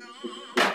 No. 0.00 0.73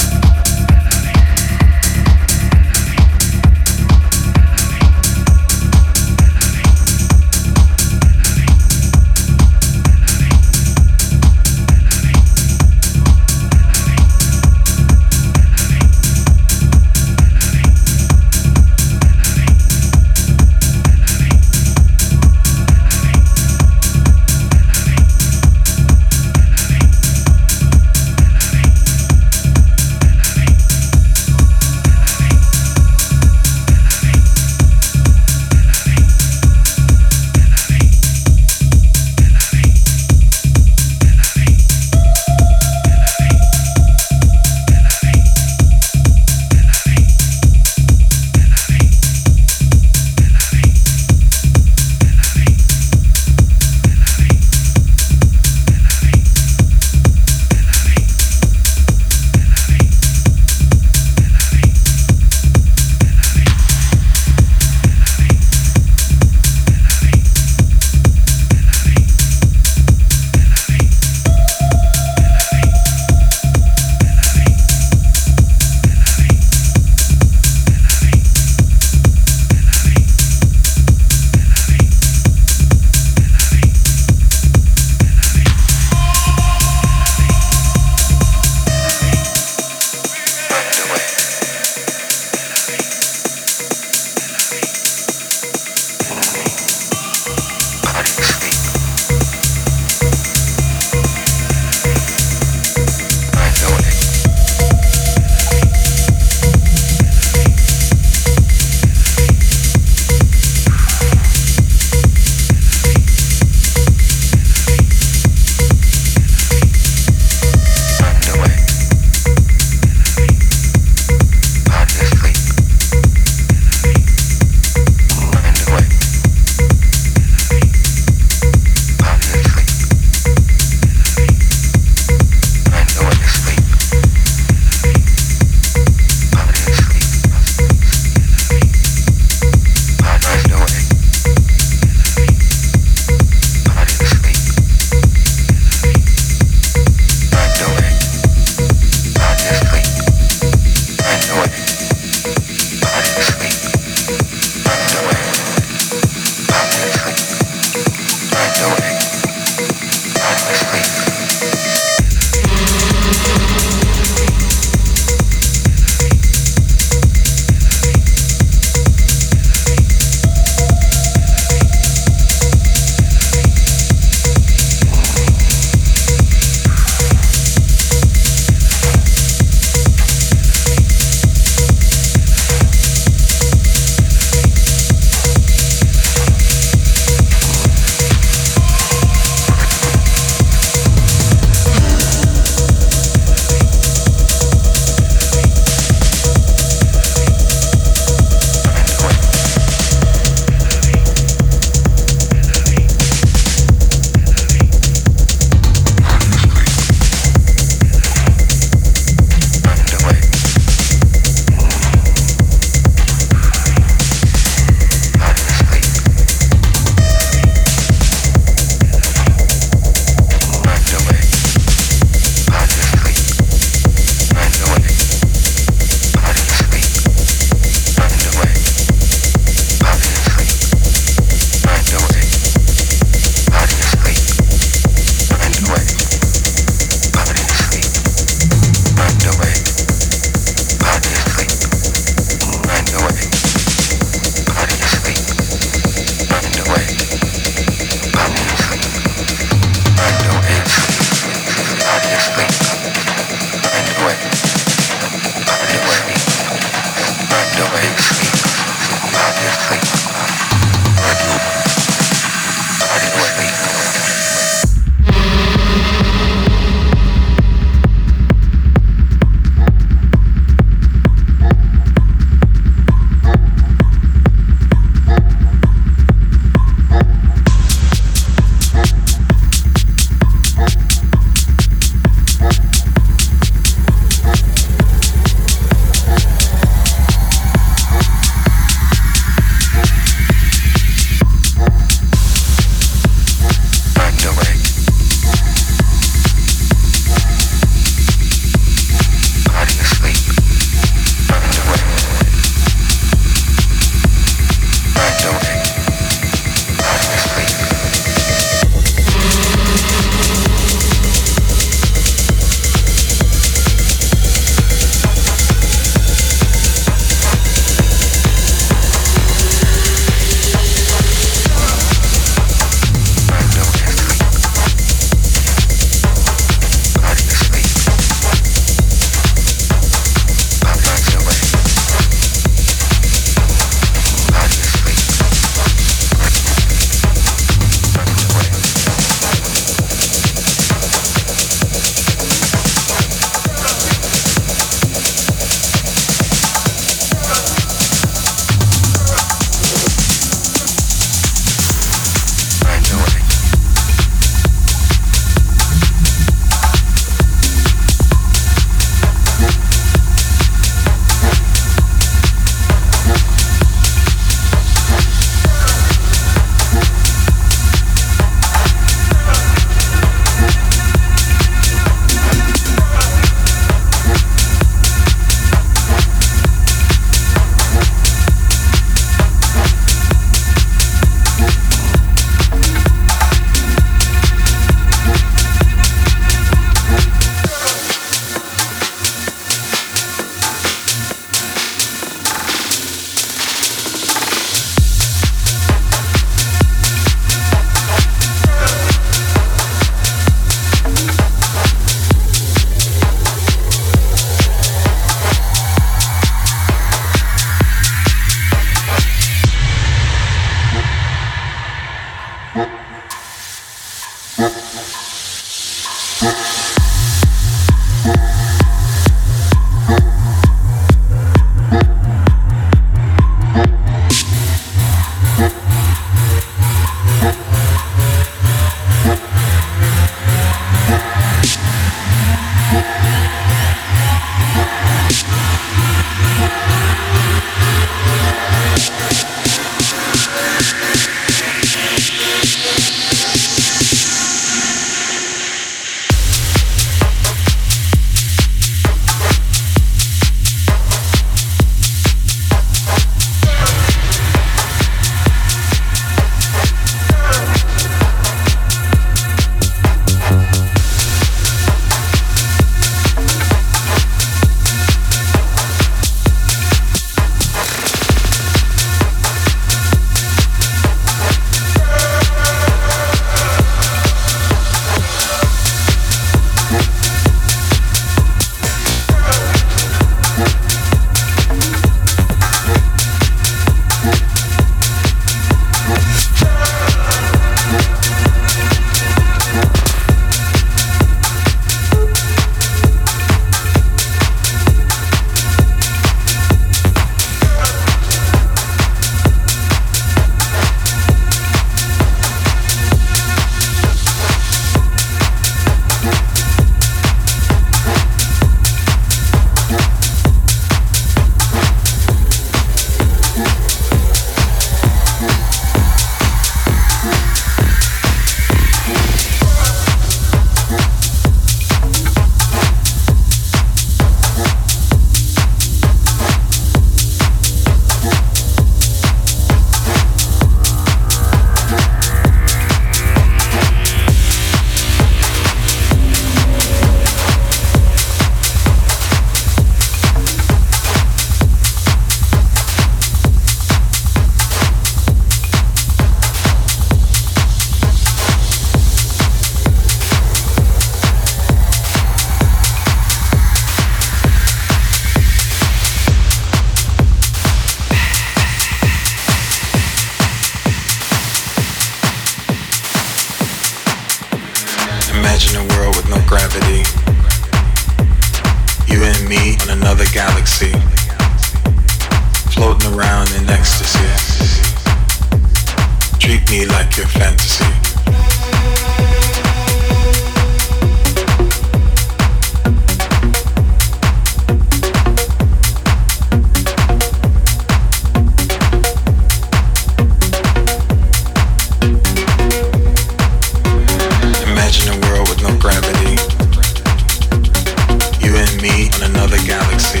another 599.10 599.38
galaxy, 599.46 600.00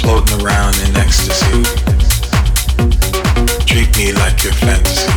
floating 0.00 0.40
around 0.42 0.74
in 0.80 0.96
ecstasy. 0.96 1.62
Treat 3.66 3.96
me 3.96 4.12
like 4.12 4.42
your 4.42 4.52
fantasy. 4.52 5.11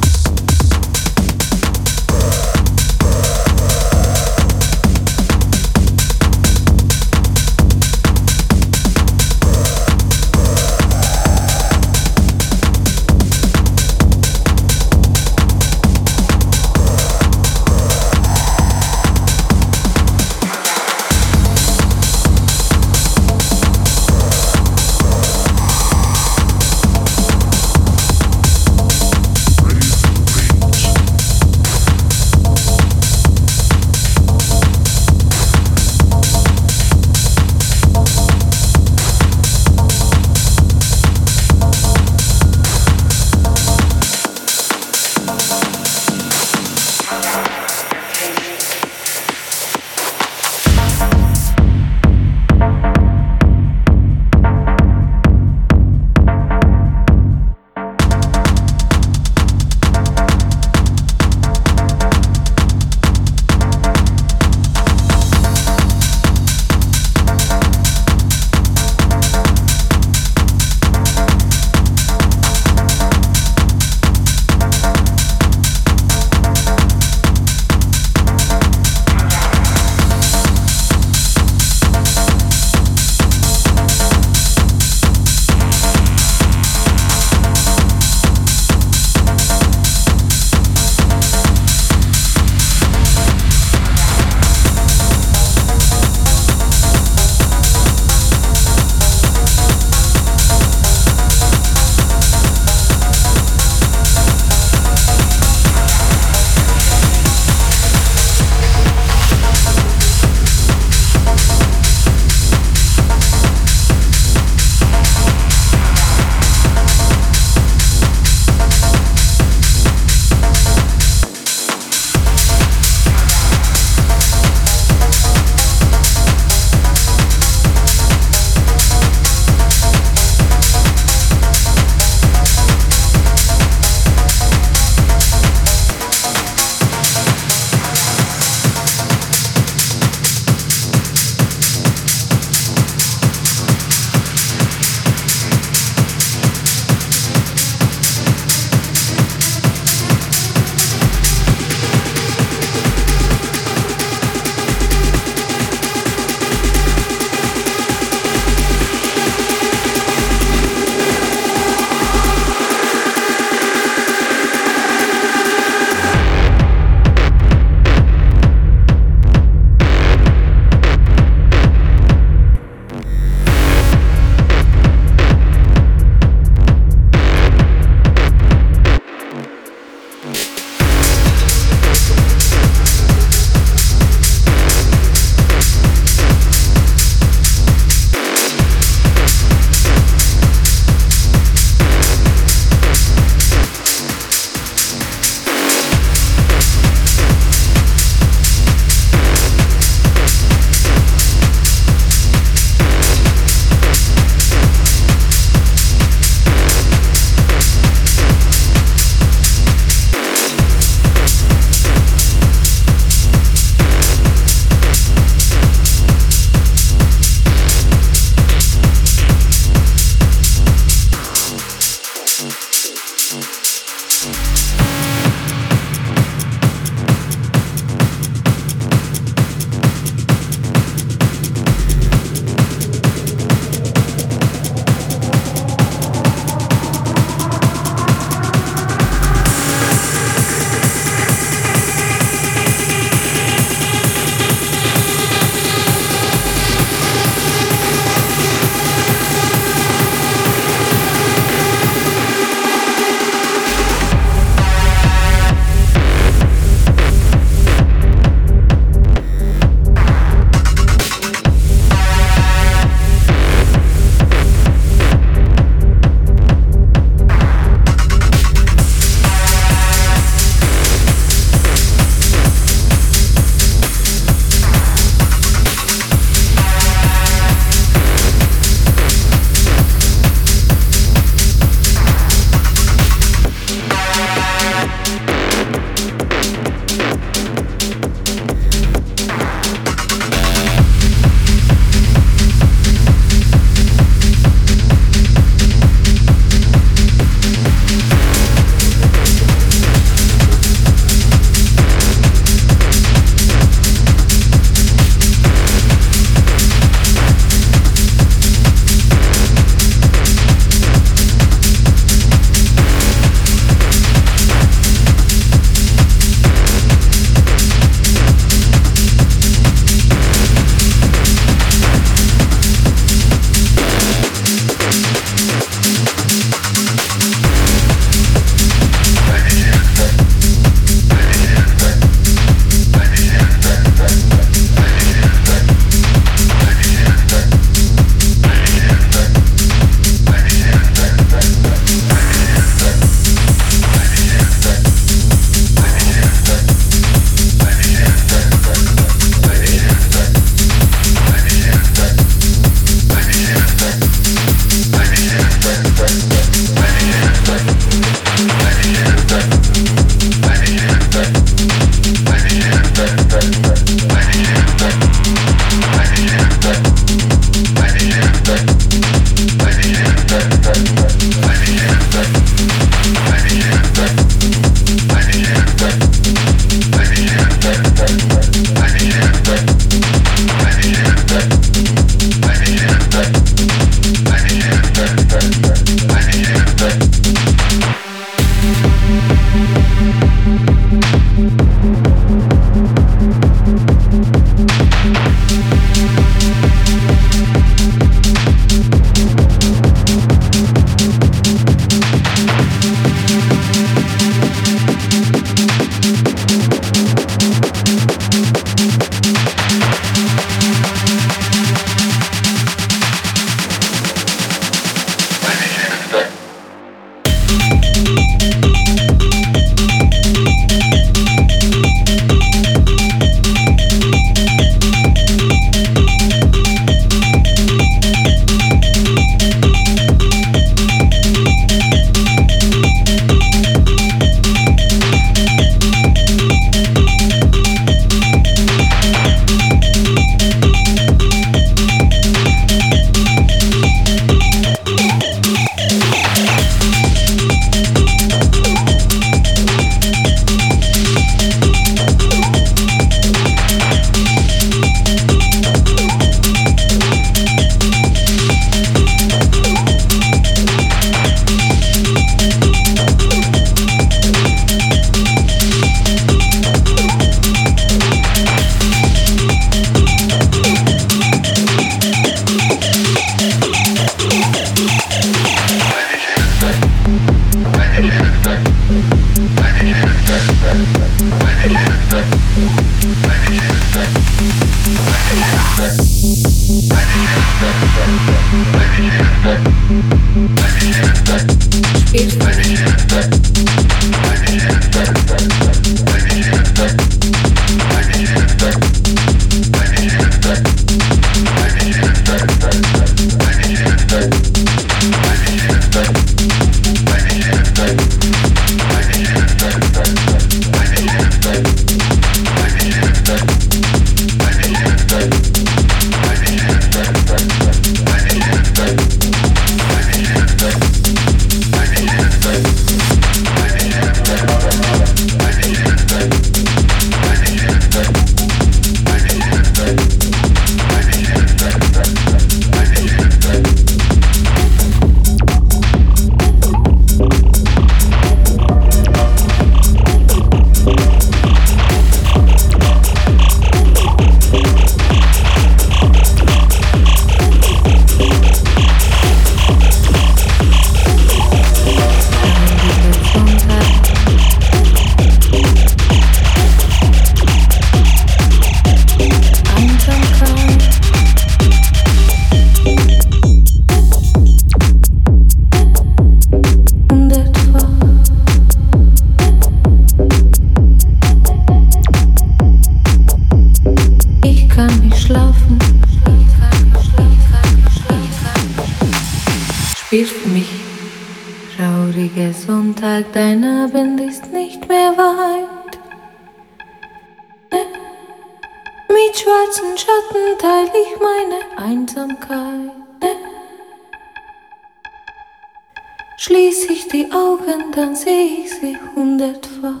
Schließ 596.36 596.90
ich 596.90 597.08
die 597.08 597.30
Augen, 597.32 597.92
dann 597.94 598.16
seh 598.16 598.64
ich 598.64 598.70
sie 598.70 598.96
hundertfach. 599.14 600.00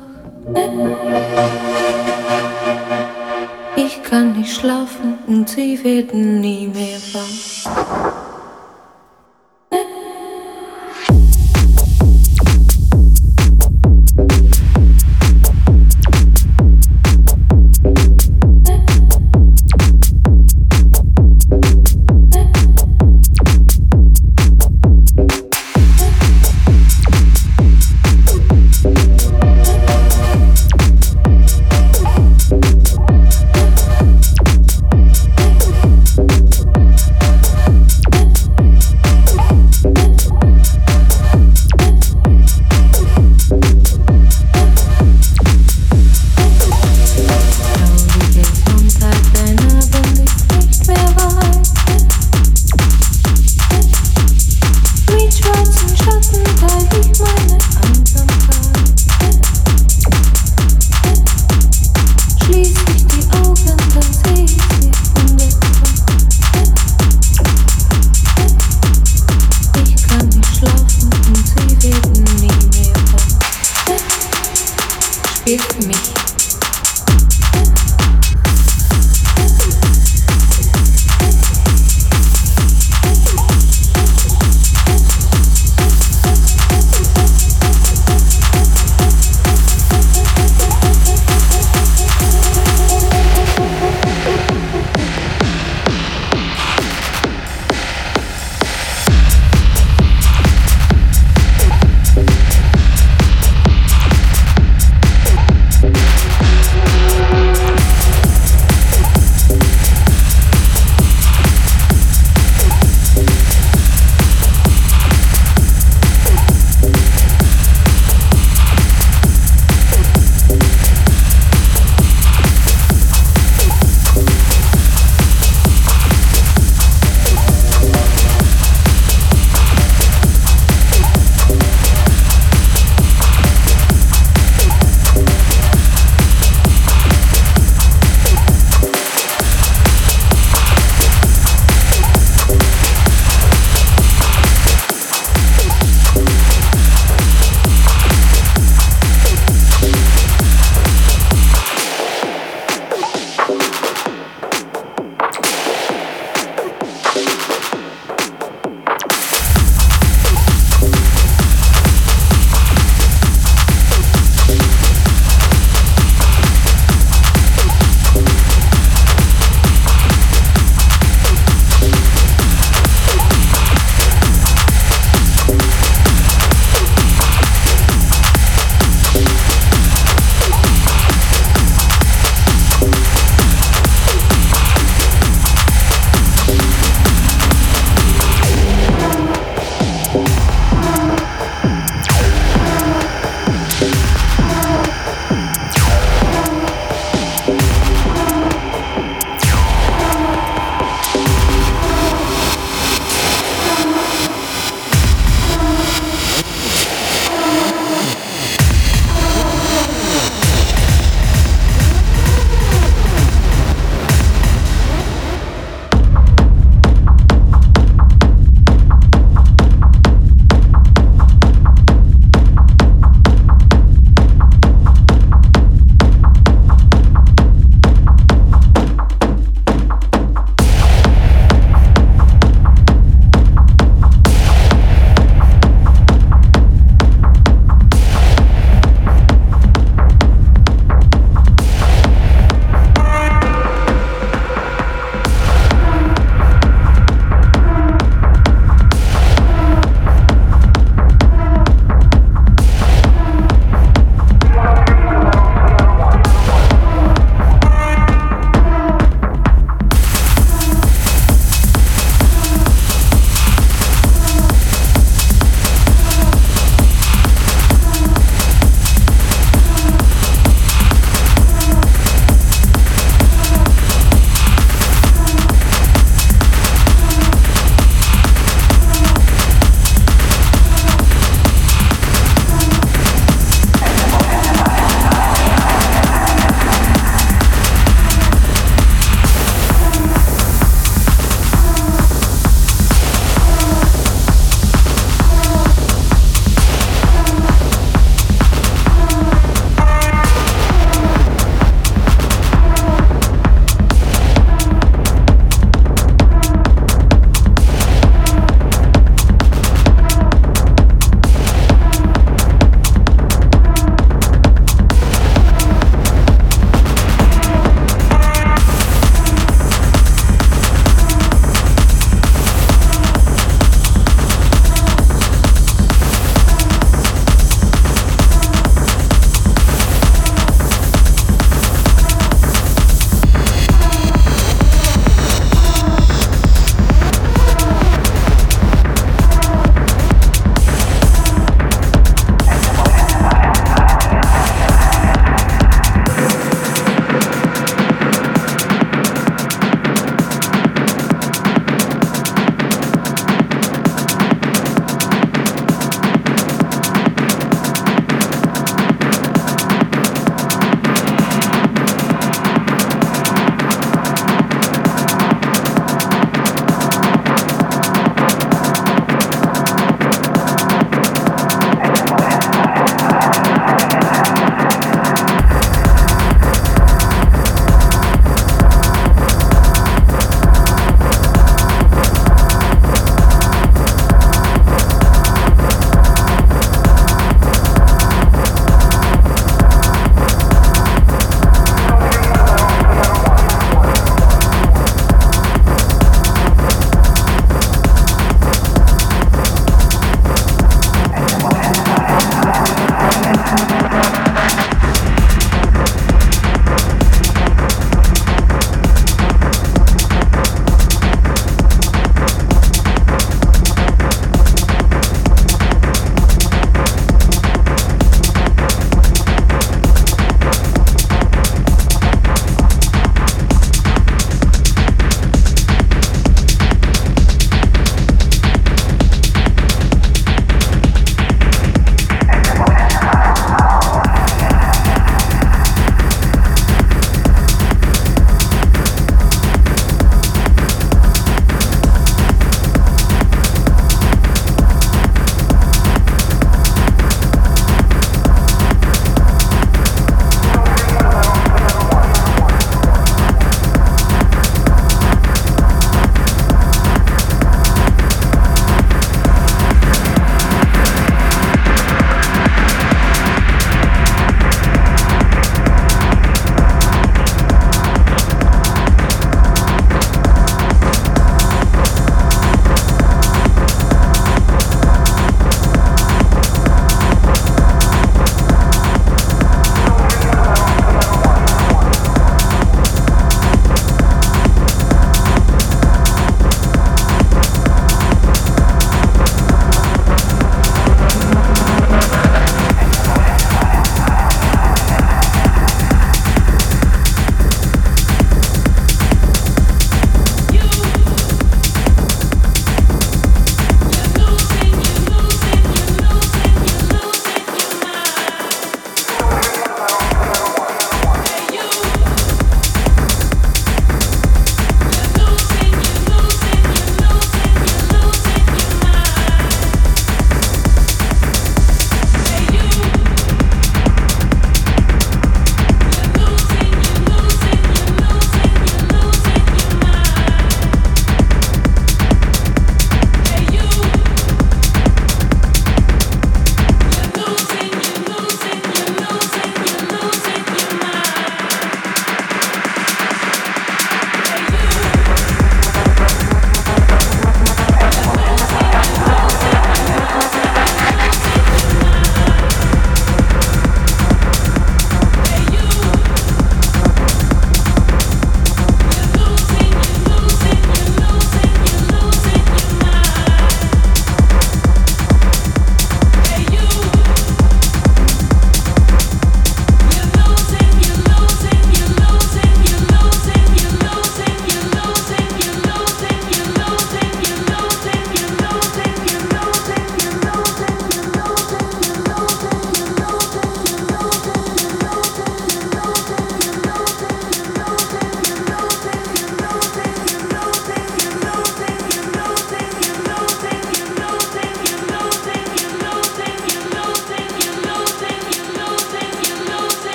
Ich 3.76 4.02
kann 4.02 4.36
nicht 4.36 4.52
schlafen 4.54 5.18
und 5.26 5.48
sie 5.48 5.82
werden 5.84 6.40
nie 6.40 6.66
mehr 6.66 6.98
wach. 7.12 8.13